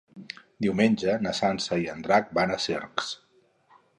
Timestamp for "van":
2.39-2.53